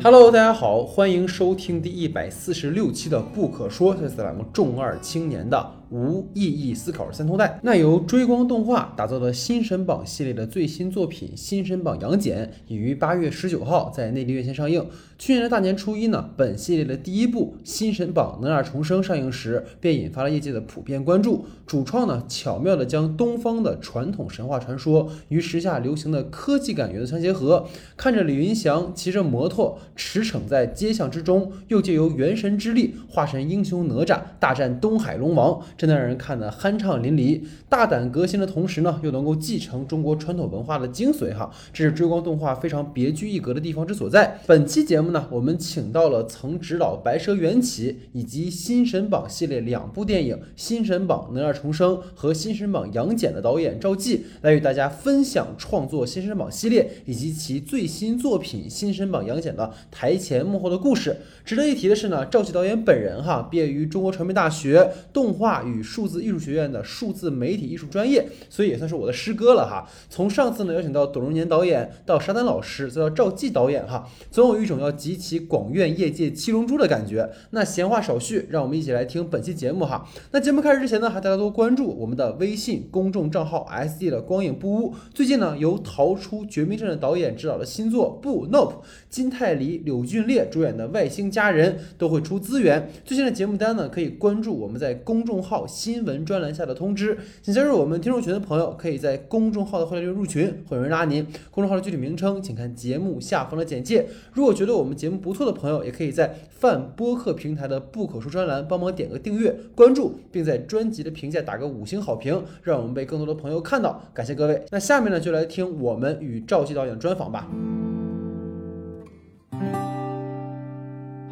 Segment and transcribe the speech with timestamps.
[0.00, 7.58] Hello，大家好，欢迎收听第一百四十六期的《不可说》，这是咱们重二青年的无意义思考三通带。
[7.64, 14.86] 那由追光动画打造的新神榜系列的最新作品《新神榜杨戬》已于八月十九号在内地院线上映。
[15.18, 21.44] 去年的大年初一呢，本系列的第一部《新神榜哪吒重生》上映时，便引发了业界的普遍关注。
[21.66, 37.42] 主创呢，巧妙地将东方的传统神话传说与时下流行的科技感元素相结合，看着李云祥骑着摩托驰骋在街巷之中，又借由元神之力化身英雄哪吒大战东海龙王，真的让人看得酣畅淋漓。
[37.68, 44.38] 大胆革新的同时呢，又能够继承中国传统文化的精髓哈，这是追光动画非常别具一格的地方之所在。
[44.46, 61.16] 本期节目呢，我们请到了曾执导《白蛇缘起》以及《新神榜》系列两部电影《新神榜哪吒重生》和《新神榜杨戬》的导演赵继，来与大家分享创作《新神榜》系列以及其最新作品《新神榜杨戬》的台前幕后的故事。
[61.44, 69.88] 值得一提的是呢，赵继导演本人哈，毕业于中国传媒大学动画与数字艺术学院的数字媒体艺术专业，所以也算是我的师哥了哈。
[70.10, 77.30] 从上次呢邀请到董荣年导演，到沙丹老师，再到赵继导演哈，总有一种要集齐广院业界七龙珠的感觉。
[77.52, 80.06] 那闲话少叙，让我们一起来听本期节目哈。
[80.32, 84.94] 那节目开始之前呢，还大家多关注我们的微信公众账号 S D 的光影不污。
[85.14, 88.72] 最近呢，由逃出绝命镇的导演执导的新作《不 Nope》，
[89.08, 92.90] 金泰梨、柳俊烈主演的《外星家人》都会出资源。
[93.04, 97.16] 最新的节目单呢，可以关注我们在公众号新闻专栏下的通知。
[97.42, 101.24] 想加入我们听众群的朋友，可以在公众号的会员入群，会有人拉您。
[101.50, 104.06] 公众号的具体名称，请看节目下方的简介。
[104.32, 114.02] 如果觉得我们我们节目不错的朋友，也可以在泛播客平台的不可说专栏帮忙点个订阅、关注，并在专辑的评价打个五星好评，让我们被更多的朋友看到。
[114.14, 114.64] 感谢各位。
[114.70, 117.46] 那下面呢，就来听我们与赵季导演专访吧。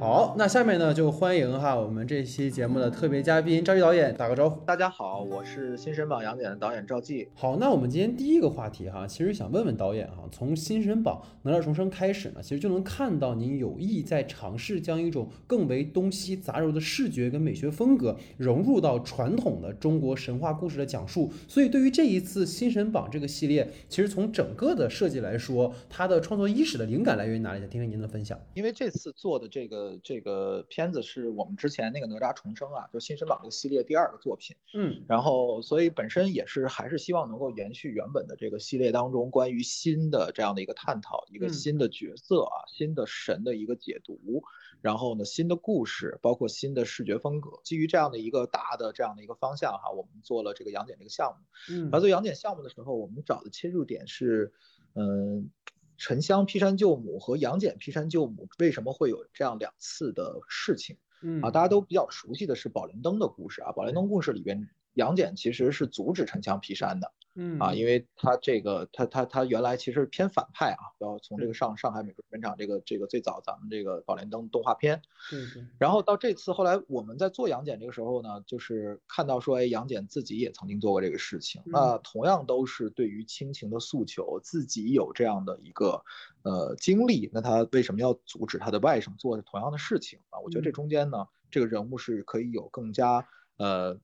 [0.06, 4.64] 好，那下面呢，就欢迎哈我们这期节目的特别嘉宾赵继导演打个招呼。
[4.64, 7.27] 大家好，我是新神榜杨戬的导演赵继。
[7.34, 21.33] 好，那我们今天第一个话题哈，其实想问问导演哈，从《新神榜哪吒重生》开始呢，其实就能看到您有意在尝试将一种更为东西杂糅的视觉跟美学风格融入到传统的中国神话故事的讲述。
[21.48, 27.58] 所以对于这一次《新神榜》这个系列，其实从整个的设计来说，它的创作伊始的灵感来源于哪里？
[27.58, 28.40] 想听听您的分享。
[28.55, 34.57] 因为这次做的这个这个片子是我们之前那个哪吒重生啊，就《新神榜》这个系列第二个作品。
[34.74, 35.05] 嗯。
[35.08, 41.52] 然后，所以本身也是还是希望能够延续原本的这个系列当中关于新的这样的一个探讨，一个嗯。
[41.52, 44.42] 新的角色啊，新的神的一个解读，
[44.80, 51.74] 然后呢，新的故事，包括新的视觉风格，基于这样的一个大的这样的一个方向哈，我们做了这个杨戬这个项目。
[51.74, 51.83] 嗯。
[51.84, 54.52] 然后做杨戬项目的时候，我们找的切入点是，
[54.95, 55.51] 嗯，
[55.98, 60.96] 沉香劈山救母和杨戬劈山救母为什么会有这样两次的事情？
[61.23, 63.73] 嗯啊，大家都比较熟悉的是宝莲灯的故事啊。
[63.73, 67.58] 宝莲灯故事里边，杨戬其实是阻止沉香劈山的嗯。
[67.58, 75.64] 啊，因为他这个他他他原来其实偏反派啊，然后从这个上上海美术片厂这个这个最早咱们这个宝莲灯动画片，对对。
[75.79, 86.02] 然后到这次后来我们在做杨戬这个时候呢，就是看到说，哎，杨戬自己也曾经做过这个事情，那同样都是对于亲情的诉求，自己有这样的一个
[86.42, 90.41] 呃经历，那他为什么要阻止他的外甥做同样的事情啊？
[90.41, 93.27] 我觉得这中间呢，这个人物是可以有更加
[93.58, 93.98] 呃，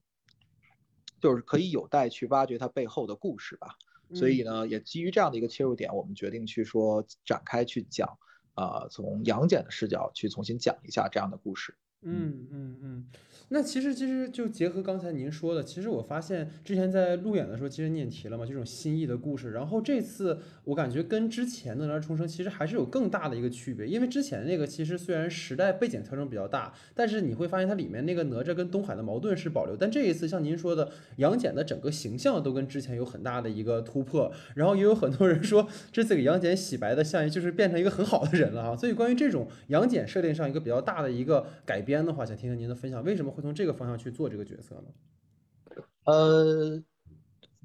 [1.22, 3.76] 就是可以有待去挖掘它背后的故事吧。
[4.12, 8.18] 所以呢，也基于这样的一个切入点，我们决定去说展开去讲，
[8.52, 11.74] 啊、从杨戬的视角去重新讲一下这样的故事。
[12.04, 13.04] 嗯嗯嗯，
[13.48, 19.52] 那其实其实就结合刚才您说的，其实我发现之前在路演的时候，其实你也提了嘛，这种新意的故事。
[19.52, 29.76] 然后这次我感觉跟之前的《哪吒重生》其实还是有更大的一个区别，因为之前那个其实虽然时代背景调整比较大，但是你会发现它里面那个哪吒跟东海的矛盾是保留。
[29.76, 34.32] 但这一次像您说的，杨戬的整个形象都跟之前有很大的一个突破。
[34.56, 38.76] 然后也有很多人说，这次给杨戬洗白的像就是变成一个很好的人了哈。
[38.76, 45.76] 所以关于这种杨戬设定上一个比较大的一个改编的话，想听听您的分享，为什么会从这个方向去做这个角色呢？
[46.04, 46.82] 呃，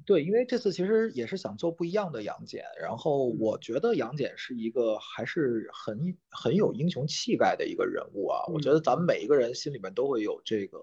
[0.04, 8.44] 对，因为这次其实也是想做不一样的杨戬，然后我觉得杨戬是一个还是很很有英雄气概的一个人物啊。
[8.52, 10.78] 我觉得咱们每一个人心里面都会有这个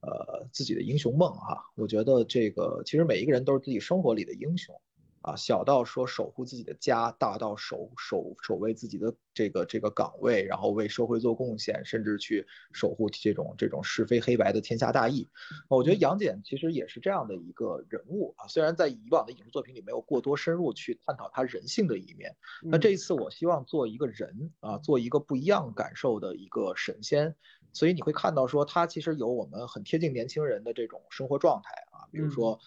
[0.00, 1.70] 呃自己的英雄梦哈。
[1.76, 4.74] 我觉得这个其实每一个人都是自己生活里的英雄
[5.22, 15.28] 啊，小到说守护自己的家，大到守守守卫自己的这个这个岗位，然后为社会做贡献，甚至去守护这种这种是非黑白的天下大义。
[15.68, 27.36] 我觉得杨戬其实也是这样的一个人物啊，虽然在以往的影视作品里没有过多深入去探讨他人性的一面，那这一次我希望做一个人啊，做一个不一样感受的一个神仙，
[27.72, 32.58] 所以你会看到说他其实有我们很贴近年轻人的这种生活状态啊，比如说。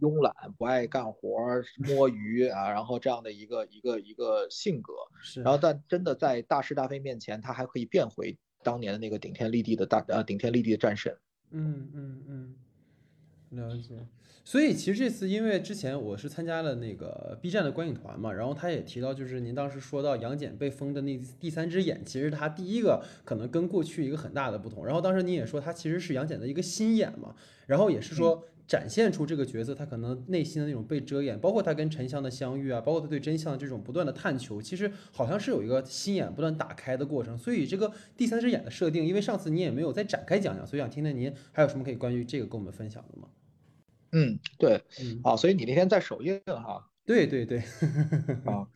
[0.00, 1.38] 慵懒不爱干活
[1.76, 5.42] 摸鱼啊，然后这样的一个一个一个性格，是。
[5.42, 11.16] 然后但真的在大是大非面前，他还可以变回当年的那个顶天立地的大呃顶天立地的战神。
[11.50, 12.56] 嗯嗯嗯，
[13.50, 14.06] 了解。
[14.42, 24.84] 所以其实这次因为之前我是参加了那个 B 站的观影团嘛，然后他也提到，就是您当时说到杨戬被封的那第三只眼，其实他第一个可能跟过去一个很大的不同。
[24.84, 27.34] 然后当时您也说他其实是杨戬的一个心眼嘛，
[27.66, 28.44] 然后也是说。
[28.70, 37.36] 展现出这个角色他可能内心的那种被遮掩，包括他跟沉香的相遇啊，包括他对真相的这种不断的探求，其实好像是有一个心眼不断打开的过程。
[37.36, 43.28] 所以这个第三只眼的设定，因为上次你也没有再展开讲讲，所以想听听您还有什么可以关于这个跟我们分享的吗？
[44.12, 44.80] 嗯，对，
[45.24, 46.88] 好，所以你那天在首映哈？
[47.04, 47.58] 对对对，
[48.46, 48.68] 啊，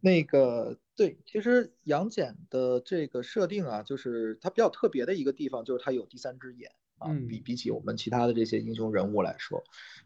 [0.00, 6.72] 那个对，其实杨戬的这个设定啊，就是他比较特别的一个地方，就是他有第三只眼。
[6.98, 9.62] 啊，比比起我们其他的这些英雄人物来说，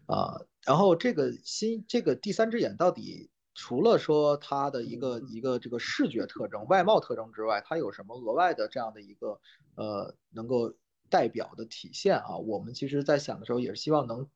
[0.06, 9.40] 啊，然后这个新这个第三只眼到底除了说它的一个一个这个视觉特征、外貌特征之外，它有什么额外的这样的一个
[9.74, 10.74] 呃能够
[11.08, 12.36] 代表的体现啊？
[12.36, 14.26] 我们其实在想的时候也是希望能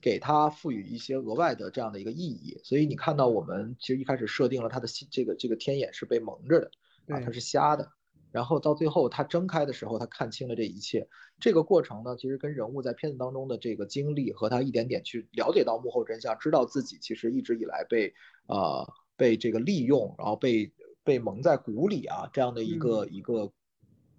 [0.00, 2.60] 给它赋予一些额外的这样的一个意义。
[2.64, 6.70] 所以你看到我们其实一开始设定了它的这个这个天眼是被蒙着的
[7.14, 7.88] 啊，它是瞎的。
[8.32, 11.06] 然后到最后，他睁开的时候，他看清了这一切。
[11.38, 18.14] 这个过程呢，其实跟人物在片子当中的这个经历和他一点点去了解到幕后真相，知道自己其实一直以来被
[18.46, 20.72] 呃被这个利用，然后被
[21.04, 23.52] 被蒙在鼓里啊，这样的一个一个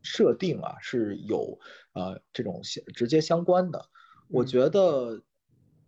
[0.03, 1.57] 设定啊，是有
[1.93, 3.89] 呃这种相直接相关的。
[4.29, 5.23] 我觉得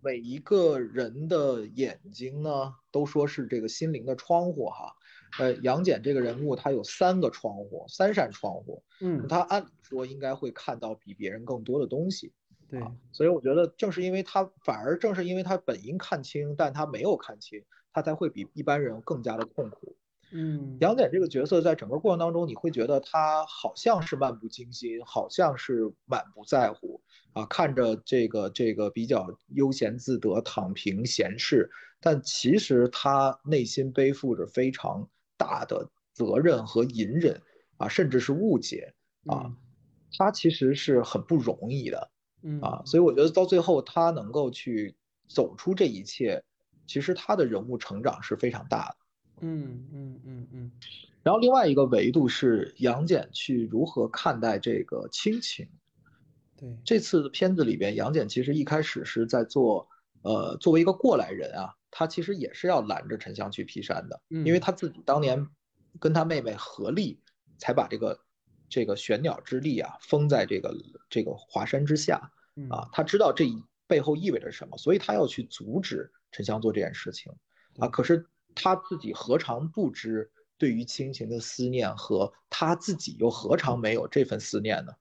[0.02, 4.96] 每一个人的眼睛呢，都说是这个心灵的窗户哈。
[5.38, 12.32] 呃，杨戬这个人物他有三个窗户，三扇窗户，嗯，他按理说应该会看到比别人更多的东西，
[12.70, 17.62] 对，所以我觉得正是因为他，反而正是因为他本应看清，但他没有看清，
[17.92, 19.98] 他才会比一般人更加的痛苦。
[20.32, 27.02] 嗯，杨戬这个角色在整个过程当中，你会觉得他好像是漫不经心，好像是满不在乎
[27.34, 35.08] 啊，看着这个这个比较悠闲自得、躺平闲适，但其实他内心背负着非常。
[35.38, 37.42] 大的责任和隐忍
[37.78, 38.94] 啊，甚至是误解
[39.26, 39.52] 啊，
[40.18, 42.12] 他其实是很不容易的，
[42.62, 44.96] 啊，所以我觉得到最后他能够去
[45.28, 46.44] 走出这一切，
[46.88, 48.96] 其实他的人物成长是非常大的。
[49.42, 50.72] 嗯嗯嗯嗯。
[51.24, 55.68] 然后另外一个维度是杨戬去如何看待这个亲情。
[56.56, 59.90] 对，这次片子里边，杨戬其实一开始是在做，
[60.22, 61.74] 呃，作为一个过来人啊。
[61.98, 65.48] 他其实也是要拦着沉香去劈山的，因为他自己当年
[65.98, 67.22] 跟他妹妹合力，
[67.58, 68.20] 才把这个
[68.68, 70.76] 这个玄鸟之力啊封在这个
[71.10, 72.30] 这个华山之下
[72.70, 72.90] 啊。
[72.92, 73.46] 他知道这
[73.88, 77.32] 背后意味着什么，所以他要去阻止沉香做这件事情
[77.80, 77.88] 啊。
[77.88, 84.92] 可是他自己何尝不知对于亲情的思念和他自己又何尝没有这份思念呢？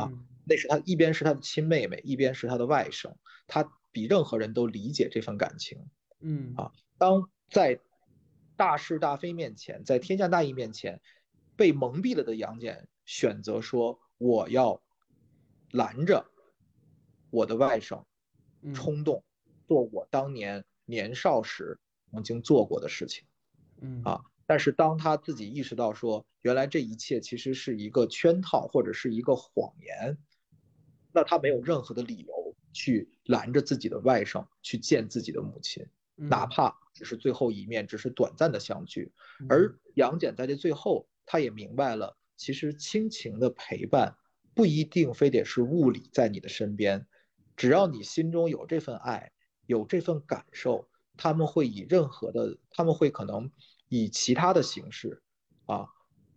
[0.00, 0.08] 啊，
[0.44, 3.12] 那是他一边是他的亲妹妹，一边是他的外甥，
[3.48, 5.84] 他比任何人都理解这份感情。
[6.26, 7.78] 嗯啊，当在
[8.56, 11.02] 大是大非面前，在天下大义面前，
[11.54, 14.82] 被蒙蔽了的杨戬选择说：“我要
[15.72, 16.24] 拦着
[17.28, 18.02] 我的外甥
[18.72, 19.22] 冲动，
[19.66, 21.78] 做我当年年少时
[22.10, 23.26] 曾经做过的事情。”
[23.82, 30.16] 嗯啊，但是当他自己意识到说，原来这一切其实是一个圈套或者是一个谎言，
[31.12, 35.86] 那他没有任何的理由去拦着自己的外甥去见自己的母亲。
[36.16, 39.12] 哪怕只是最后一面，只是短暂的相聚，
[39.48, 44.16] 而杨戬在这最后，他也明白了，其实亲情的陪伴
[44.54, 47.06] 不一定非得是物理在你的身边，
[47.56, 49.32] 只要你心中有这份爱，
[49.66, 53.50] 有这份感受，他们会以任何的，他们会可能
[53.88, 55.22] 以其他的形式，
[55.66, 55.88] 啊，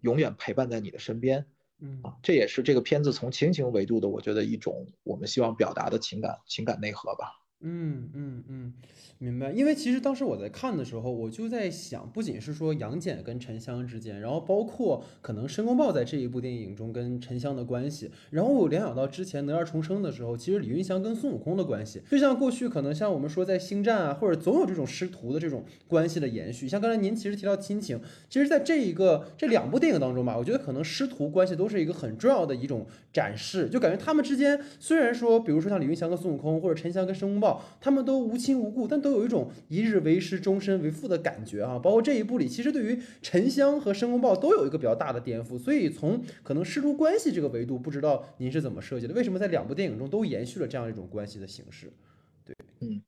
[0.01, 1.45] 永远陪伴在你的身边，
[1.79, 2.01] 嗯。
[2.03, 7.31] 啊，这也是这个片子从亲情维度的，我觉得一种我们希望表达的情感情感内核吧。
[7.59, 8.73] 嗯嗯嗯，
[9.17, 9.51] 明白。
[9.51, 26.69] 因为其实当时我在看的时候，我就在想，不仅是说杨戬跟沉香之间，然后包括可能申公豹在这一部电影中跟沉香的关系，然后我联想到之前哪吒重生的时候，其实李云祥跟孙悟空的关系，就像过去可能像我们说在星战啊，或者总有这种师徒的这种关系的延续。
[26.69, 27.99] 像刚才您其实提到亲情，
[28.29, 37.46] 其实在这一个这两部电影当中吧，我觉得可能师徒关系都是一个很重要的一种展示，就感觉他们之间虽然说，比如说像李云祥跟孙悟空，或者沉香跟申公豹。
[37.79, 41.77] 他们都无亲无故，但都有一种一日为师，终身为父的感觉啊！
[41.77, 45.57] 包括这一部里，其实对于沉香和申公豹都有一个比较大的颠覆。
[45.57, 49.13] 所以从可能师徒关系这个维度，不知道您是怎么设计的？
[49.13, 51.91] 为什么在两部电影中都延续了这样一种关系的形式？
[52.45, 53.01] 对，嗯，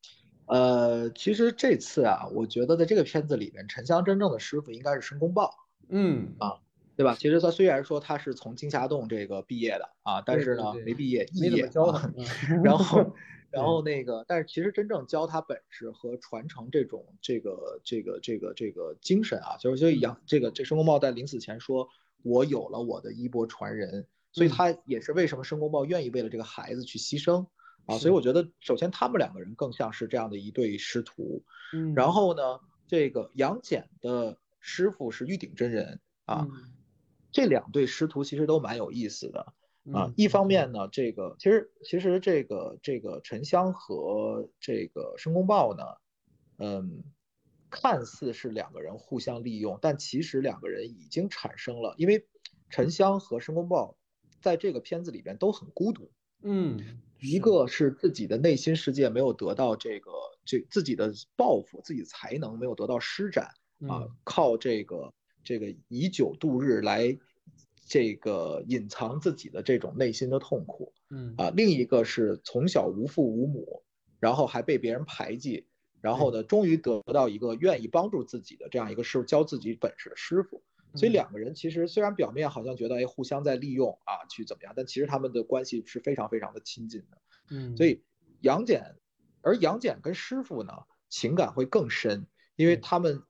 [0.45, 5.51] 呃，其实这次啊，我觉得在这个片子里面，沉香真正的师傅应该是申公豹。
[5.89, 6.59] 嗯啊，
[6.95, 7.15] 对吧？
[7.19, 12.11] 其实他虽然说他是从金霞洞这个毕业的啊，但是呢，没毕业，肄业啊。
[12.63, 13.13] 然后。
[13.51, 21.89] 然后那个，但是其实真正教他本事和传承这种这个这个这个这个精神啊，就是就杨这个这申公豹在临死前说，
[22.21, 27.47] 我有了我的衣钵传人，所以他也是为什么申公豹愿意为了这个孩子去牺牲
[27.85, 27.97] 啊。
[27.97, 31.43] 所以我觉得，首先他们两个人更像是这样的一对师徒。
[31.73, 31.95] 嗯。
[31.95, 36.47] 然后呢，这个杨戬的师傅是玉鼎真人啊，
[37.31, 39.53] 这两对师徒其实都蛮有意思的。
[39.93, 45.83] 啊，一方面呢，这个其实其实这个这个沉香和这个申公豹呢，
[46.57, 47.03] 嗯，
[47.69, 52.27] 看似是两个人互相利用，但其实两个人已经产生了，因为
[52.69, 53.97] 沉香和申公豹
[54.41, 56.11] 在这个片子里边都很孤独，
[56.43, 60.11] 嗯，一个是自己的内心世界没有得到这个
[60.45, 63.49] 这自己的抱负，自己才能没有得到施展
[63.87, 67.17] 啊，靠这个这个以酒度日来。
[67.89, 73.81] 这个隐藏自己的这种内心的痛苦，嗯啊，另一个是从小无父无母，
[74.19, 75.65] 然后还被别人排挤，
[75.99, 80.61] 然后呢，终于得到一个愿意帮助自己的这样一个师傅，教自己本事的师傅。
[80.95, 87.17] 所以两个人其实虽然表面好像觉得哎互相在利用啊去怎么样，但其实他们的关系是非常非常的亲近的。
[87.49, 88.03] 嗯，所以
[88.41, 88.95] 杨戬，
[89.41, 90.73] 而杨戬跟师傅呢
[91.09, 93.23] 情感会更深，因为他们，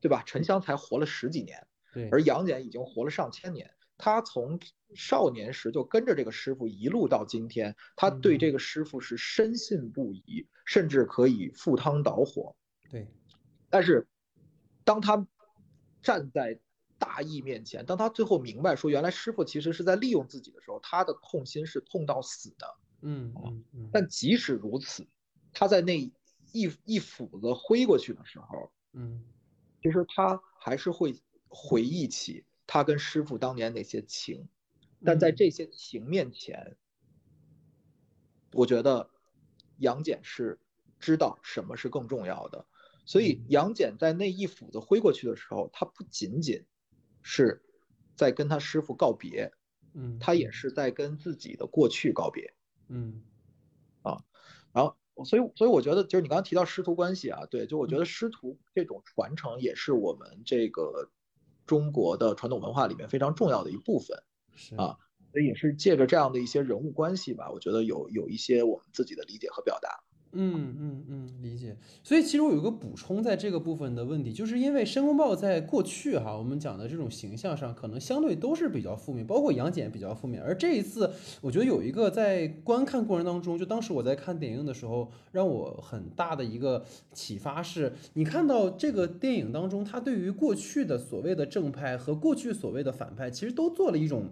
[0.00, 0.22] 对吧？
[0.26, 3.70] 沉香才活了十几年，对，而杨戬已经活了上千年。
[3.98, 4.58] 他从
[4.94, 12.54] 少年时就跟着这个师傅一路到今天，他对这个师傅是深信不疑，甚至可以赴汤蹈火。
[12.90, 13.08] 对，
[13.68, 14.06] 但是
[14.84, 15.26] 当他
[16.02, 16.58] 站在
[16.98, 22.76] 大义面前，当他最后明白说原来师傅其实是在利用自己的时候，他的痛心是痛到死的。
[23.02, 23.90] 嗯嗯嗯。
[23.92, 25.06] 但即使如此，
[25.52, 29.24] 他在那一一斧子挥过去的时候，嗯，
[29.82, 31.14] 其实他还是会
[31.48, 32.44] 回忆起。
[32.66, 34.48] 他跟师傅当年那些情，
[35.04, 36.76] 但在这些情面前，
[38.52, 39.08] 我觉得
[39.78, 40.58] 杨戬是
[40.98, 42.66] 知道什么是更重要的。
[43.04, 46.66] 所以杨戬在那一斧子挥过去的时候，他不仅仅
[47.22, 47.62] 是
[48.16, 49.52] 在跟他师傅告别，
[49.94, 52.52] 嗯，他也是在跟自己的过去告别，
[52.88, 53.22] 嗯，
[54.02, 54.24] 啊，
[54.72, 61.12] 然后所以所以我觉得就是你刚刚提到师徒关系啊，对，就我觉得师徒这种传承也是我们这个。
[61.66, 64.16] 中国的传统文化里面非常重要的一部分，
[64.78, 64.96] 啊，
[65.32, 70.05] 所以也是借着这样的一些人物关系吧，我觉得有有一些我们自己的理解和表达。
[70.36, 71.76] 嗯嗯嗯，理解。
[72.02, 80.42] 所以其实我有一个补充，在这个部分的问题，就是因为申公豹在过去哈，我们讲的这种形象上，可能相对都是比较负面，包括杨戬比较负面。
[80.42, 94.26] 而这一次，我觉得有一个在观看过程当中，就当时我在看电影的时候，让我很大的一个启发是，你看到这个电影当中，他对于过去的所谓的正派和过去所谓的反派，其实都做了一种。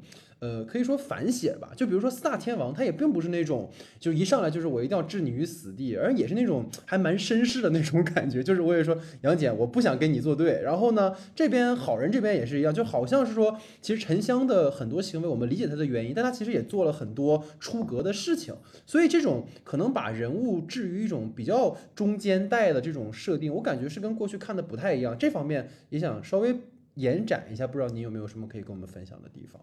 [0.44, 8.42] 呃，可以说反写吧，就比如说四大天王，他也并不是那种就一上来就是我一定要置你于死地，而也是那种还蛮绅士的那种 感觉。
[8.42, 10.60] 就是我也说杨戬，我不想跟你作对。
[10.62, 18.54] 然后呢，这边好人这边也是一样，就好像是说，其实沉香的很多行为，我们理解他的原因，但他其实也做了很多出格的事情。
[18.84, 25.16] 所以这种可能把人物置于一种比较中间带的这种设定，我感觉是跟过去看的不太一样。
[25.16, 26.54] 这方面也想稍微
[26.96, 29.58] 延展一下，不知道您有没有什么可以跟我们分享的地方。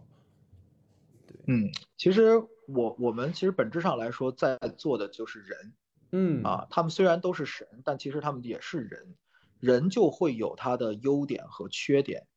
[1.48, 5.74] 嗯，其实我我们其实本质上来说，在做的就是人，
[6.12, 6.44] 嗯。
[6.44, 9.16] 啊，他们虽然都是神，但其实他们也是人，
[9.60, 12.28] 人就会有他的优点和缺点，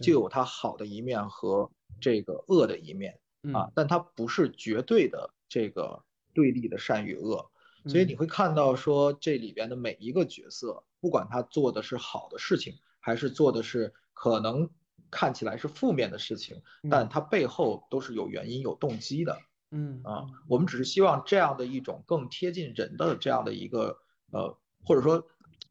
[0.00, 3.18] 就有他好的一面和这个恶的一面
[3.52, 6.02] 啊，但他不是绝对的这个
[6.32, 7.50] 对立的善与恶，
[7.86, 14.70] 所以你会看到说这里边的每一个角色，不管他做的是好的事情，还是做的是可能。
[15.16, 19.38] 看起来是负面的事情，但它背后都是有原因、有动机的
[19.70, 23.96] 嗯啊，我们只是希望这样的一种更贴近人的这样的一个
[24.32, 25.24] 呃，或者说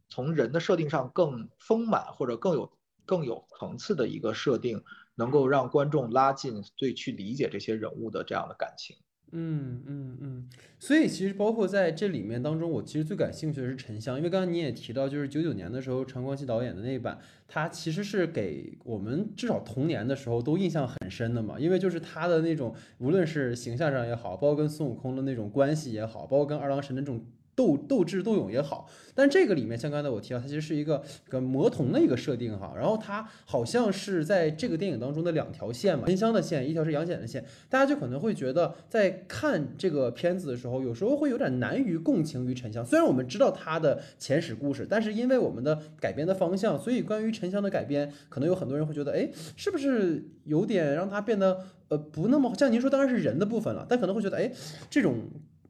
[0.08, 2.72] 从人的设定上更丰满或者更有
[3.06, 4.82] 更有层次的一个设定，
[5.16, 8.96] 能够让观众拉近对去理解这些人物的这样的感情。
[9.36, 10.50] 嗯嗯嗯，
[10.80, 27.25] 所以其实包括在这里面当中，我其实最感兴趣的是沉香，因为刚刚你也提到，就是九九年的时候，陈冠希导演的那一版，他其实是给我们至少童年的时候都印象很深的嘛，因为就是他的那种，无论是形象上也好，包括跟孙悟空的那种关系也好，包括跟二郎神的这种。
[27.56, 42.84] 斗斗智斗勇也好，但这个里面像刚才我提到，它其实是一个跟魔童的一个设定哈，然后它好像是在这个电影当中的两条线嘛，沉香的线，一条是杨戬的线，大家就可能会觉得在看这个片子的时候，有时候会有点难于共情于沉香。
[42.84, 54.52] 虽然我们知道他的前史故事，但是因为我们的改编的方向，所以关于沉香的改编，可能有很多人会觉得，哎，是不是有点让他变得呃不那么像您说，当然是人的部分了，但可能会觉得，哎，
[54.90, 55.20] 这种。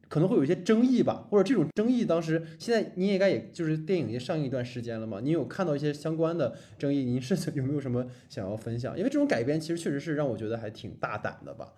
[0.08, 8.96] 可能会有一些争议吧，或者这种争议，当时现在你应该也就是电影也上映一段时间了嘛，你有看到一些相关的争议，您是有没有什么想要分享？
[8.96, 11.72] 因为这种改编其实确实是让我觉得还挺大胆的吧。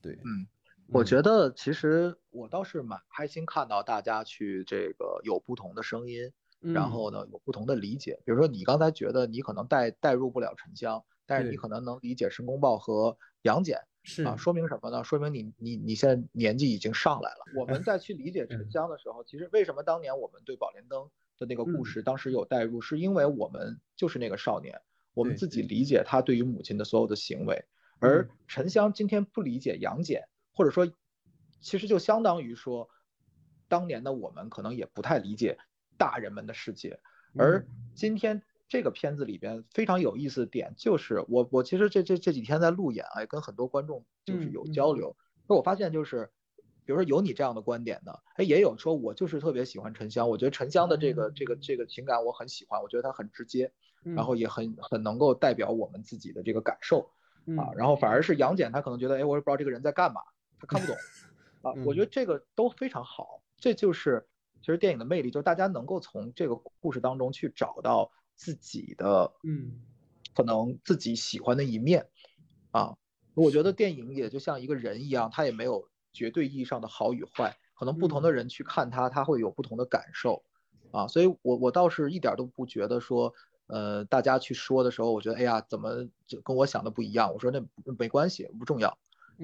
[0.00, 0.46] 对，嗯，
[0.88, 8.18] 我觉得其实我倒是蛮开心看到大家去这个有不同的声音，然后呢有不同的理解。
[8.24, 13.80] 比如说你刚才觉得你可能代代入不了沉香，但是你可能能理解申公豹和杨戬。
[14.02, 15.04] 是啊，说明什么呢？
[15.04, 17.44] 说明你你你现在年纪已经上来了。
[17.54, 21.08] 我们 再去理解沉香的时候，其实为什么当年我们对宝莲灯
[21.38, 24.80] 的那个故事当时有代入，是因为我们就是那个少年，
[25.14, 27.64] 我们自己理解他对于母亲的所有的行为。
[28.00, 30.90] 而沉香今天不理解杨戬，或者说，
[31.60, 32.88] 其实就相当于说，
[33.68, 35.58] 当年的我们可能也不太理解
[35.96, 36.98] 大人们的世界。
[37.36, 38.42] 而今天。
[38.70, 45.16] 这个片子里边非常有意思的点就是我我其实这这这几天在路演啊，也跟很多观众就是有交流，
[45.48, 46.30] 那我发现就是，
[46.84, 53.72] 比如说有你这样的观点的，哎，也有说我就是特别喜欢沉香，我觉得沉香的这个这个这个情感我很喜欢，我觉得它很直接，
[54.04, 57.10] 然后也很很能够代表我们自己的这个感受
[57.58, 60.20] 啊，然后反而是杨戬他可能觉得，哎，我也不知道这个人在干嘛，
[60.60, 60.96] 他看不懂。
[61.62, 64.28] 啊，我觉得这个都非常好，这就是
[64.60, 68.12] 其实电影的魅力，就是大家能够从这个故事当中去找到。
[68.40, 69.82] 自己的嗯，
[70.34, 72.08] 可能自己喜欢的一面
[72.70, 72.96] 啊，
[73.34, 80.42] 我觉得电影也就像一个人一样，他也没有绝对意义上的好与坏，可能不同的人去看他，他会有不同的感受
[80.90, 83.34] 啊，所以我我倒是一点都不觉得说，
[83.66, 87.30] 呃，大家去说的时候，我觉得哎呀，怎么就跟我想的不一样？
[87.34, 87.62] 我说那
[87.98, 88.96] 没关系，不重要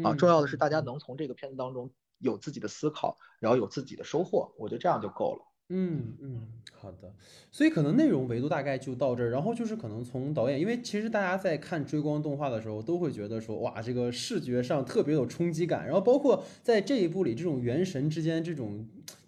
[0.02, 5.44] 啊，重要的是大家能从这个片子当中有自己的思考，然后有自己的收获，我觉得这样就够了。
[5.70, 7.12] 嗯嗯，好的，
[7.50, 18.86] 所以可能内容维度大概就到这儿，然后就是可能从导演，因为其实大家在看追光动画的时候，都会觉得说，哇，这个视觉上特别有冲击感，然后包括在这一部里，这种元神之间这种。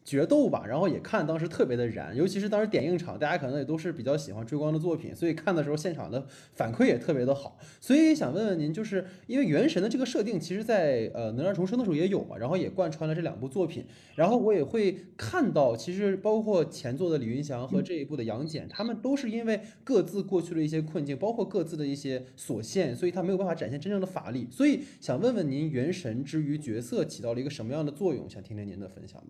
[0.08, 7.58] 决斗吧，然后也看当时特别的燃，尤其是当时点映场，大家可能也都是比较喜欢追光的作品，所以看的时候现场的反馈也特别的好。
[7.78, 24.48] 所以想问问您，就是因为原神的这个设定，其实在呃能量重生的时候也有嘛，然后也贯穿了这两部作品，然后我也会看到，其实包括前作的李云祥和这一部的杨戬，他们都是因为各自过去的一些困境，包括各自的一些所限，所以他没有办法展现真正的法力。
[24.50, 28.26] 所以想问问您，原神之于角色起到了一个什么样的作用？
[28.30, 29.22] 想听听您的分享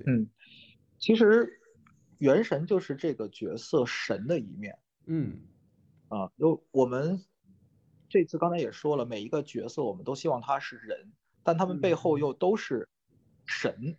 [0.00, 0.04] 吗？
[0.06, 0.28] 嗯，
[0.98, 1.60] 其实
[2.18, 4.78] 元神就是这个角色神的一面。
[5.06, 5.40] 嗯，
[6.08, 7.22] 啊，就我们
[8.08, 12.88] 这次刚才也说了，每一个角色我们都希望他是人，但他们背后又都是
[13.46, 13.96] 神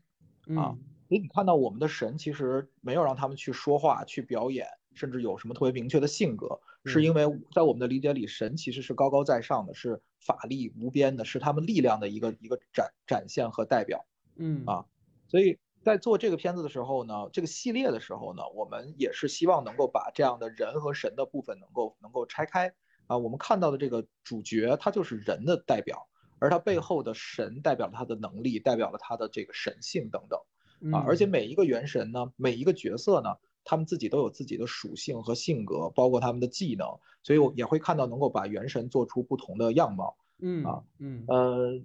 [0.56, 0.78] 啊。
[1.10, 14.06] 所以你看到我们的神其实没有让他们去说话、去表演，甚至有什么特别明确的性格，是因为在我们的理解里，神其实是高高在上的，是法力无边的，是他们力量的一个一个展展现和代表。
[14.38, 14.86] 嗯啊，
[15.28, 15.60] 所以。
[15.84, 22.74] 在做这个片子的时候呢，这个系列的时候呢，我们也是希望能够把这样的人和神的部分能够能够拆开
[23.08, 23.18] 啊。
[23.18, 26.08] 我们看到的这个主角，他就是人的代表，
[26.40, 31.04] 而他背后的神代表了他的能力，代表了他的这个神性等等啊。
[31.06, 36.88] 而且每一个元神呢，每一个角色呢，他们自己都有自己的属性和性格，包括他们的技能，
[37.24, 40.16] 所以我也会看到能够把元神做出不同的样貌。
[40.42, 41.82] 嗯啊，嗯呃。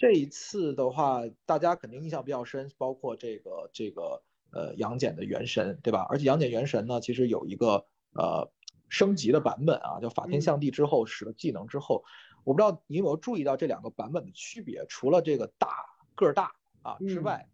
[0.00, 6.06] 这一次的话，大家肯定印象比较深，包括这个这个呃杨戬的元神，对吧？
[6.08, 7.84] 而且杨戬元神呢，其实有一个
[8.14, 8.50] 呃
[8.88, 12.02] 升级的版本啊，叫法天象地之后使了技能之后，
[12.44, 14.86] 我不知道你有没有注意到这两个版本的区别？
[14.88, 15.68] 除了这个大
[16.14, 17.50] 个儿大啊之外，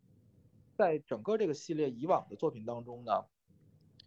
[0.76, 3.24] 在整个这个系列以往的作品当中呢，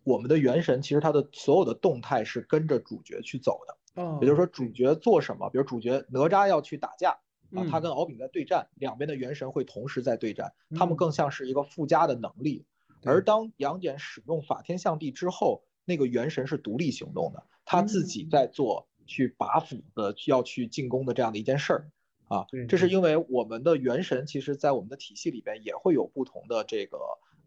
[0.06, 7.19] 我们的元神其实它的所有的动态是跟着主角去走的，也就是说主角做什么，比如主角哪吒要去打架。
[7.55, 12.65] 啊，他跟敖丙在对战，两边的元神会同时在对战，他们更像是一个附加的能力。
[13.03, 21.89] 而当杨戬使用法天象地之后，那个元神是独立行动的，他自己在做去拔斧的要去进攻的这样的一件事儿
[22.27, 22.45] 啊。
[22.67, 26.97] 这是因为我们的元神其实在我们的体系里边也会有不同的这个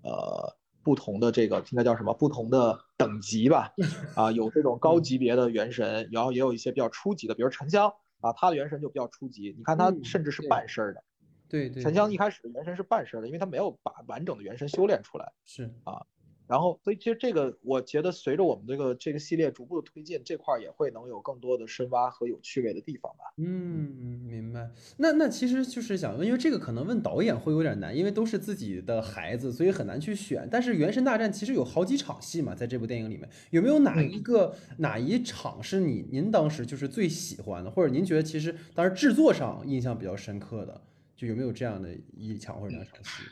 [0.02, 3.72] 呃不同的这个应该叫什么不同的等级吧？
[4.16, 11.04] 啊，有这种高级别的元神，然后也有一些比较初级的，比如沉香啊，他的元神就比较初级，你看他甚至是半身的。
[11.48, 15.30] 对对，沉香一开始的元神是半身的，因为他没有把完整的元神修炼出来。
[15.44, 16.06] 是啊，
[16.48, 23.32] 然后所以其实这个我觉得随着我们这个这个系列逐步的推进，这块也会能有更多的深挖和有趣味的地方吧。
[23.38, 24.70] 嗯，明白。
[24.98, 30.46] 那那其实就是想问，因为这个可能问导演会有点难，因为都是自己的孩子，所以很难去选。
[30.50, 40.82] 但是原神大战其实有好几场戏嘛，在这部电影里面，有没有哪一个哪一场是你您当时就是最喜欢的，或者您觉得其实当时制作上印象比较深刻的？
[41.14, 43.22] 就有没有这样的一场或者两场戏？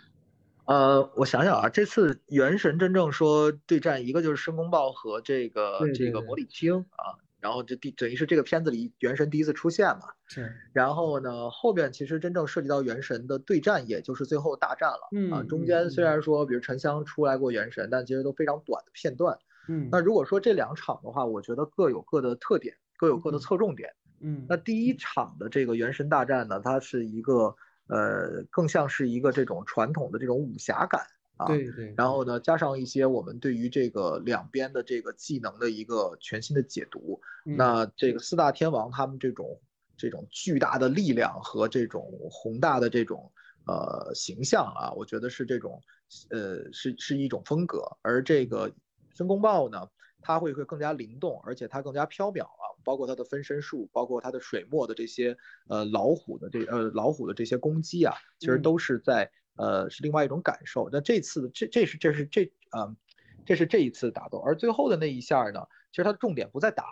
[0.70, 10.02] 呃，我想想啊，这次元神真正说对战，一个就是申公豹和这个这个魔礼青啊，然后这第等于是这个片子里元神第一次出现嘛。
[10.28, 10.54] 是。
[10.72, 15.08] 然后呢，后边其实真正涉及到元神的对战，也就是最后大战了。
[15.10, 15.32] 嗯。
[15.32, 19.36] 啊，中间虽然说比如沉香出来过元神，但其实都非常短的片段。
[19.68, 19.88] 嗯。
[19.90, 23.92] 那如果说这两场的话，我觉得各有各的特点，各有各的侧重点。
[24.20, 24.46] 嗯。
[24.48, 27.56] 那第一场的这个元神大战呢，它是一个。
[27.90, 31.04] 呃，更像是一个这种传统的这种武侠感
[31.36, 31.92] 啊，对对。
[31.96, 37.20] 然后呢，加上一些我们对于这个两边的这个技能的一个全新的解读。
[37.44, 39.60] 那这个四大天王他们这种
[39.96, 43.32] 这种巨大的力量和这种宏大的这种
[43.66, 45.82] 呃形象啊，我觉得是这种
[46.30, 47.82] 呃是是一种风格。
[48.02, 48.70] 而这个
[49.14, 49.88] 申公豹呢，
[50.20, 52.68] 它会会更加灵动，而且它更加飘渺啊。
[52.82, 55.36] 包括它的分身术，包括它的水墨的这些
[55.68, 60.88] 呃老虎的这呃老虎的这些攻击啊，其实都是在呃是另外一种感受。
[60.90, 62.96] 那这次这这是这是这啊，
[63.44, 66.86] 这是这一次打斗，而最后的那一下呢，其实它的重点不在打，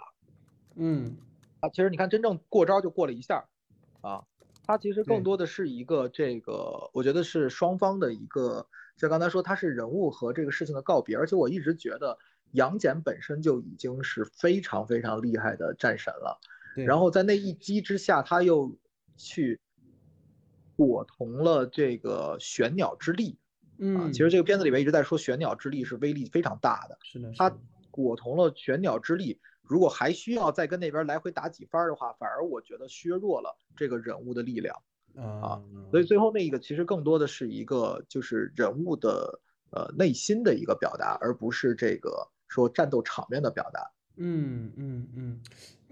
[0.74, 1.16] 嗯
[1.60, 3.48] 啊，其实你看真正过招就过了一下
[4.02, 4.22] 啊，
[4.66, 8.66] 它其实更多的是一个这个，我觉得是双方的一个，
[8.98, 12.18] 就刚才说它是人物和这个事情的告别，而且我一直觉得。
[12.52, 16.40] 杨戬本身就已经是非常非常厉害的战神了，
[16.74, 18.74] 然后在那一击之下，他又
[19.18, 19.60] 去
[20.76, 23.38] 果同了这个玄鸟之力，
[23.78, 27.54] 嗯，其实这个片子里面一直在说玄鸟之力是威力非常大的，是的，他
[27.90, 34.74] 果同了玄鸟之力，如果还需要再跟那边来回打几番的话，反而我觉得削弱了这个人物的力量
[35.16, 39.38] 啊，所以最后那一个其实更多的是一个就是人物的
[39.70, 42.26] 呃内心的一个表达，而不是这个。
[42.48, 45.40] 说战斗场面的表达，嗯嗯嗯，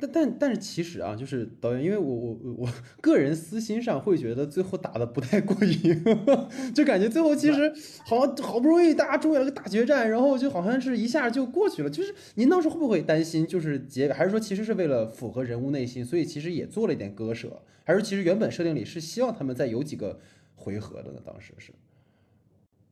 [0.00, 2.68] 但但但是其实啊，就是导演，因为我我我
[3.00, 6.04] 个人私心上会觉得最后打的不太过瘾，
[6.74, 7.72] 就感觉最后其实
[8.04, 11.90] 好像好不容易大家终于了个大决战，然后就好像是一下就过去了。
[11.90, 20.18] 就是您当时会不会担心，就是结，还是说其实是为了符合人物内心，所以其实也做了一点割舍，还是其实原本设定里是希望他们再有几个
[20.54, 21.20] 回合的呢？
[21.24, 21.72] 当时是，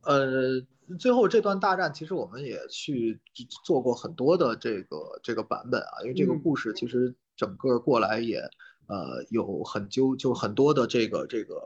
[0.05, 0.65] 呃。
[0.99, 3.19] 最后这段大战，其实我们也去
[3.65, 8.37] 做过很多的这个这个版本啊，因为这个故事其实整个过来也
[8.85, 11.59] 呃有很纠就很多的这个这个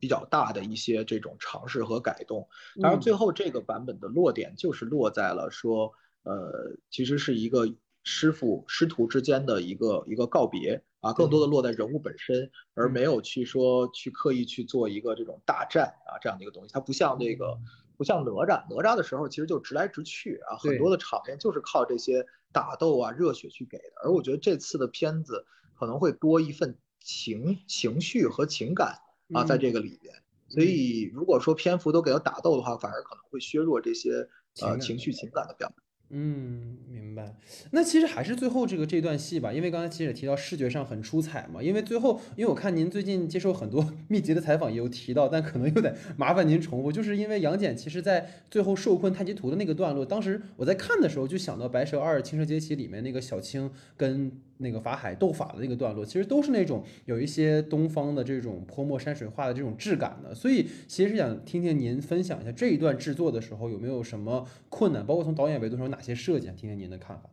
[0.00, 2.48] 比较大的一些这种尝试和改动。
[2.80, 7.66] 当然，最后这个版本的落点就是落在了说，呃，其实是一个
[8.02, 16.72] 师傅师徒之间的一个一个告别啊，更多的落在人物本身，而没有去说去刻意去做一个这种大战啊这样的一个东西。
[16.72, 17.58] 它不像那个。
[17.94, 23.92] 不像哪吒，哪吒的时候其实就直来直去啊，很多的场面就是靠这些打斗啊、热血去给的。
[24.02, 25.46] 而我觉得这次的片子
[25.78, 28.98] 可能会多一份情情绪和情感
[29.34, 30.14] 啊，在这个里边。
[30.48, 34.28] 所以如果说篇幅都给他打斗的话，反而可能会削弱这些
[34.62, 35.74] 呃情绪情感的表达。
[36.14, 37.34] 嗯，明白。
[37.70, 41.62] 那其实还是最后这个这段戏吧，因为刚才其实也提到视觉上很出彩嘛。
[41.62, 46.92] 因为最后，因为我看您最近接受很多 密集的采访，也有提到，但可能又得麻烦您重复。
[46.92, 54.30] 就是因为杨戬其实在最后受困太极图的那个段落，当时我在看的时候就想到《白蛇二：青蛇劫起》里面那个小青跟
[54.62, 60.34] 那个法海斗法的那个段落，其实都是那种有一些东方的这种泼墨山水画的这种质感的。
[60.34, 66.02] 所以其实想听听您分享一下这一段制作的时候有没有什么困难，包括从导演维度上有哪。
[66.02, 67.30] 些设计，听听您的看法。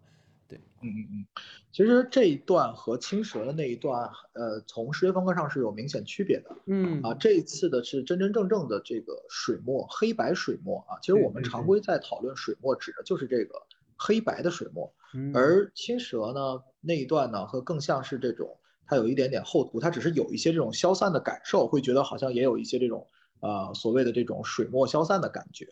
[0.48, 1.26] 对，嗯嗯嗯，
[1.72, 6.56] 其实这一段和青蛇的那一段，呃，从视觉风格上是有明显区别的。
[6.68, 11.02] 嗯啊，这一次的是真真正正的这个水墨，黑白水墨啊。
[11.02, 13.60] 其实我们常规在讨论水墨，指的就是这个
[13.98, 14.94] 黑白的水墨。
[15.34, 23.06] 而青蛇呢那一段呢，和更像是这种，它有一点点厚涂，它只是有一些这种消散的感受，会觉得好像也有一些这种
[23.42, 25.68] 呃所谓的这种水墨消散的感觉。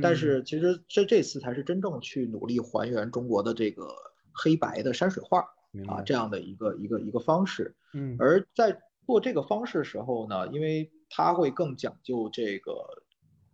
[0.00, 3.88] 但是其实这这次才是真正去努力还原中国的这个
[4.32, 5.40] 黑白的山水画
[5.88, 7.74] 啊这样的一个一个一个方式。
[7.92, 12.72] 嗯，而在做这个方式的时候呢，因为它会更讲究这个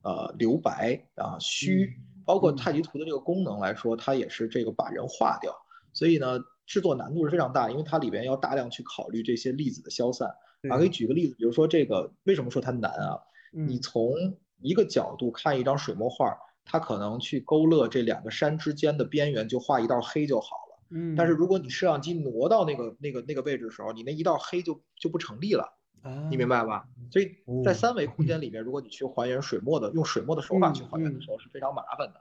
[0.03, 1.91] 呃留白啊虚，
[2.27, 5.53] 包括太极图的这个功能来说，它也是这个把人化掉，
[5.95, 6.39] 所以呢。
[6.71, 10.33] 制作难度是非常大，因为它里边要大量去考虑这些粒子的消散
[10.71, 10.79] 啊。
[10.79, 13.19] 给举个例子，比如说这个为什么说它难啊？
[13.51, 14.15] 你从
[14.61, 20.79] 一个角度看一张水墨画，它可能去勾勒这两个山之间的边缘，就画一道黑就好了。
[20.91, 21.17] 嗯。
[21.17, 25.77] 但是如果你摄像机挪到那个那个那个位置的时候，你那一道黑就就不成立了。
[26.03, 26.29] 啊。
[26.31, 26.87] 你明白吧？
[27.11, 27.33] 所以
[27.65, 32.21] 在三维空间里面，如果你去还原水墨的，用水墨的手法去还原的时候是非常麻烦的。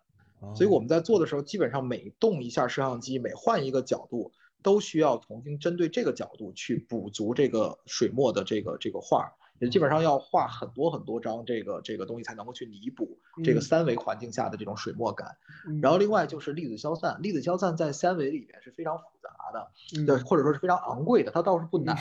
[0.56, 4.32] 所以我们在做的时候，基本上每动一下摄像机，每换一个角度。
[4.62, 15.38] 都需要重新针对这个角度去补足这个水墨的这个这个画，也基本上要画很多很多张这个这个东西才能够去弥补这个三维环境下的这种水墨感。
[15.82, 21.32] 然后另外就是粒子消散，粒子消散在三维里面是非常复杂的，对，或者说是非常昂贵的。
[21.32, 21.96] 它倒是不难，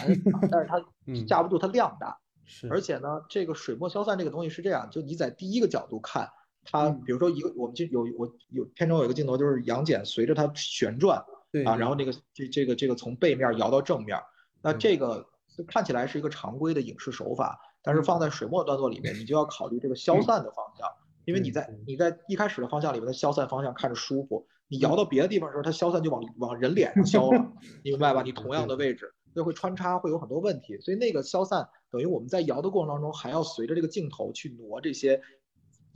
[0.51, 0.85] 但是它
[1.27, 2.19] 架不住它量大。
[2.45, 6.31] 是，而且呢，这个水墨消散这个东西是这样，就你在第一个角度看
[6.65, 11.25] 它，比如说一个我们就有我有片中有一个镜头就是杨戬随着它旋转。
[11.51, 14.19] 对啊，然后那个这这个这个从背面摇到正面，
[14.63, 15.27] 那这个
[15.67, 20.87] 看起来是一个常规的影视手法，但是放在水墨段落里面，你就要考虑这个消散的方向，
[21.25, 28.23] 因为你在你在一开始的方向里面的消散方向看着舒服，你摇到别的地方的时候，它消散就往往人脸上消了， 你明白吧？
[28.23, 35.23] 你同样的位置，所以会穿插，会有很多问题，所以那个消散等于我们在摇的过程当中，还要随着这个镜头去挪这些。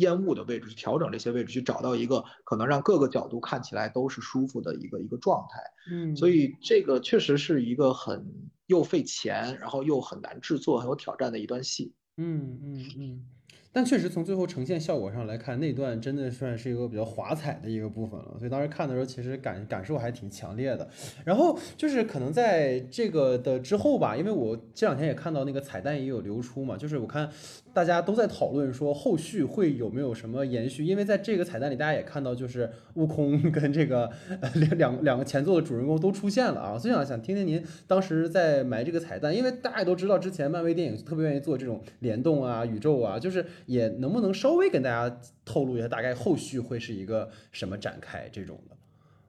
[0.03, 5.61] 烟雾的位置去调整这些位置，去找到一个可能让各个角度看起来都是舒服的一个一个状态。
[5.91, 8.27] 嗯，所以这个确实是一个很
[8.67, 11.95] 又费钱，然后又很难制作、很有挑战的一段戏。
[12.17, 13.27] 嗯嗯嗯。
[13.75, 18.35] 但确实从最后呈现效果上来看，那段真的算是一个比较华彩的一个部分了。
[18.39, 20.87] 所以当时看的时候，其实感感受还挺强烈的。
[21.25, 27.31] 然后就是可能在这个的之后吧，因为我这两天也看到那个彩蛋也有流出嘛，就是我看
[27.73, 30.85] 大家都在讨论说后续会有没有什么延续。
[30.85, 34.11] 因为在这个彩蛋里，大家也看到就是悟空 跟这个
[34.55, 36.79] 两两两个前作的主人公都出现了啊。
[36.79, 43.43] 所以想想听听您当时在埋这个彩蛋，因为大家也都知道之前漫威电影特别愿意做这种联动啊、宇宙啊，就是。
[43.67, 48.77] 也能不能稍微跟大家透露一下，大概后续会是一个什么展开这种的？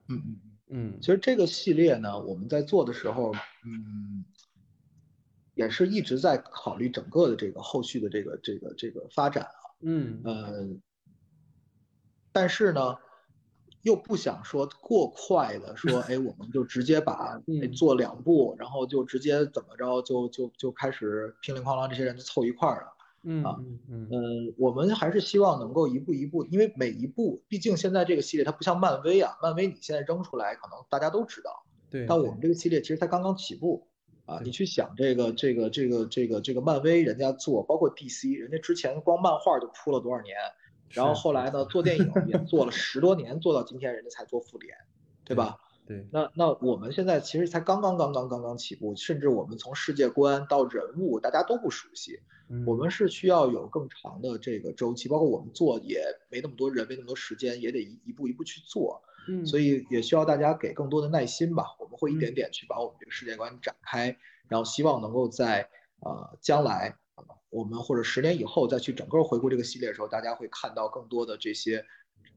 [0.08, 3.32] 嗯嗯嗯，其实这个系列呢，我们在做的时候，
[3.64, 4.24] 嗯，
[5.54, 9.60] 也是一直在考虑整个的这个后续的这个这个这个发展啊。
[9.80, 10.66] 嗯呃，
[12.32, 12.96] 但是呢，
[13.82, 17.38] 又不想说过快的说， 哎，我们就直接把
[17.76, 22.93] 做两部，然后就直接怎么着，就就就开始乒铃哐啷这些人就凑一块儿了。
[23.24, 23.56] 嗯啊，
[23.88, 31.64] 嗯嗯，我们还是希望能够一步一步，因为每一步，毕竟现在这个系列它不像漫威啊，漫威你现在扔出来，可能大家都知道。
[31.90, 32.06] 对。
[32.06, 33.86] 但我们这个系列其实才刚刚起步
[34.26, 40.36] 啊，你去想这个这个这个这个这个漫威人家做，包括 DC，人家之前光漫画就铺了多少年，
[40.90, 44.76] 然后后来呢做电影也做了十多年，做到今天人家才做复联，
[45.24, 45.58] 对吧？
[45.86, 46.06] 对。
[46.12, 52.18] 那那我们现在其实才刚刚刚刚刚刚起步，甚至我们从世界观到人物，大家都不熟悉。
[52.66, 59.02] 我们是需要有更长的这个周期，包括我们做也没那么多人，没那么多时间，也得一一步一步去做。
[59.26, 61.64] 嗯，所以也需要大家给更多的耐心吧。
[61.80, 64.14] 我们会一点点去把我们这个世界观展开，
[64.48, 65.68] 然后希望能够在
[66.00, 66.94] 呃将来，
[67.48, 71.82] 我们或者十年以后再去整个回顾这个系列的时候，大家会看到更多的这些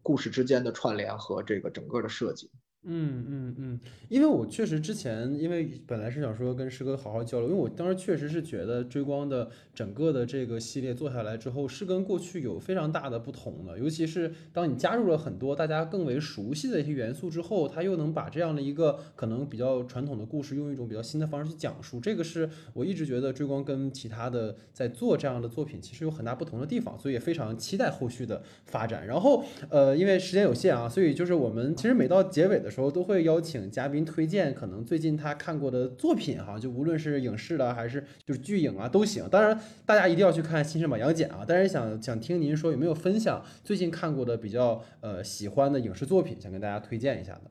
[0.02, 2.50] 故事之间的串联和这个整个的设计。
[2.84, 29.06] 嗯嗯嗯，因为我确实之前，因为本来是想说跟师哥好好交流，因为我当时确实是觉得追光的整个的这个系列做下来之后，是跟过去有非常大的不同的，尤其是当你加入了很多大家更为熟悉的一些元素之后，他又能把这样的一个可能比较传统的故事，用一种比较新的方式去讲述，这个是我一直觉得追光跟其他的在做这样的作品其实有很大不同的地方，所以也非常期待后续的发展。
[29.06, 32.78] 然后呃，因为时间有限啊，所以就是我们其实每到结尾的时候。
[32.78, 39.28] 时候都会邀请嘉宾推荐可能最近他看过的作品哈，就无论是影视的还是就是剧影啊都行。
[39.32, 41.44] 当然大家一定要去看《新生版杨戬》啊。
[41.48, 47.50] 但是想想听您说有没有分享最近看过的比较呃喜欢的影视作品，想跟大家推荐一下的。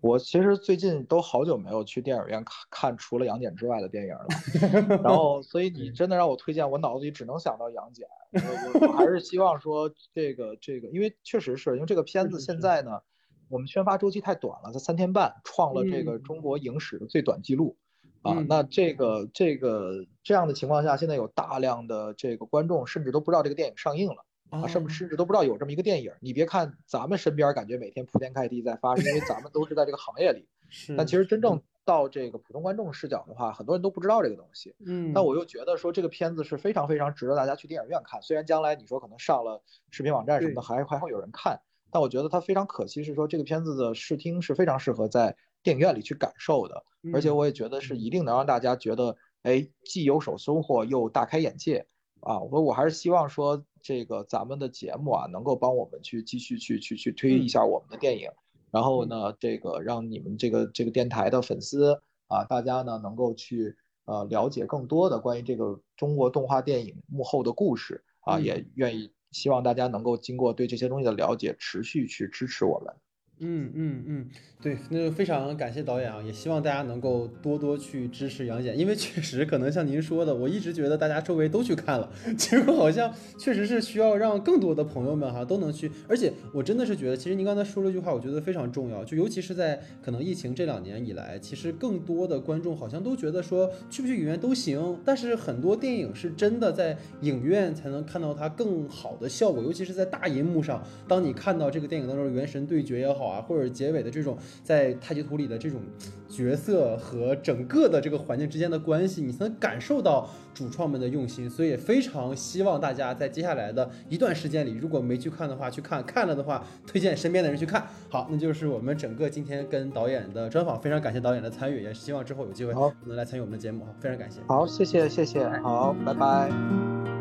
[0.00, 8.06] 我其实最近都好久没有去电影院看看除了杨戬之外的电影了， 然后所以你真的让我推荐，我脑子里只能想到杨戬。
[8.30, 13.00] 我我还是希望说这个这个，因为确实是因为这个片子现在呢。
[13.48, 17.76] 我们宣发周期太短了，才三天半，创了这个中国影史的最短记录。
[18.22, 18.44] 啊。
[18.48, 26.12] 那这个这个这样的情况下，现在有大量的这个观众甚至都不知道这个电影上映了啊，甚至甚至都不知道有这么一个电影。
[26.20, 30.46] 你别看咱们身边感觉每天铺天盖地在发生，因为咱们都是在这个行业里，
[30.96, 34.74] 但其实真正到这个普通观众视角的话，很多人都不知道这个东西。
[34.84, 38.20] 嗯，但我又觉得说这个片子是非常非常值得大家去电影院看。
[38.20, 41.60] 虽然将来你说可能上了视频网站什么的，还还会有人看。
[41.90, 51.86] 但我觉得它非常可惜，是说这个片子的视听是非常适合在电影院里去感受的，而且我也觉得是一定能让大家觉得，哎，既有所收获又大开眼界
[52.20, 52.38] 啊！
[52.40, 58.30] 我我还是希望说，这个咱们的节目啊，能够帮我们去继续去去去推一下我们的电影，
[58.70, 69.10] 然后呢，这个让你们这个这个电台的粉丝啊，大家呢能够去呃了解更多的关于这个中国动画电影幕后的故事啊，也愿意。
[69.32, 72.94] 希望大家能够经过对这些东西的了解，持续去支持我们。
[73.40, 74.26] 嗯嗯嗯，
[74.60, 103.27] 对，那就非常感谢导演啊，也希望大家能够多多去支持杨戬，因为确实可能像您说的，我一直觉得大家周围都去看了， 结果好像确实是需要让更多的朋友们哈都能去，而且我真的是觉得，其实您刚才说了一句话，我觉得非常重要，就尤其是在可能疫情这两年以来，其实更多的观众好像都觉得说去不去影院都行，但是很多电影是真的在影院才能看到它更好的效果，尤其是在大银幕上，当你看到这个电影当中的元神对决也好。
[103.28, 105.80] 啊，或者结尾的这种在太极图里的这种
[106.28, 111.48] 角色和整个的这个环境之间的关系，你才能感受到主创们的用心。
[111.48, 117.86] 所以非常希望大家在接下来的一段时间里，如果没去看的话，去看；看了的话，推荐身边的人去看。
[118.08, 122.72] 好，那就是我们整个今天跟导演的专访，非常感谢导演的参与，也希望之后有机会
[123.04, 123.84] 能来参与我们的节目。
[123.84, 124.40] 好，非常感谢。
[124.46, 125.48] 好，谢谢，谢谢。
[125.62, 127.17] 好，拜拜。